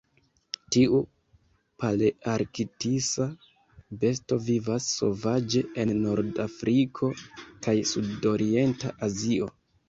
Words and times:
Tiu 0.75 0.99
palearktisa 1.83 3.27
besto 4.05 4.39
vivas 4.47 4.87
sovaĝe 4.95 5.63
en 5.85 5.93
Nord-Afriko 6.07 7.11
kaj 7.69 7.77
sudorienta 7.93 8.97
Azio. 9.11 9.53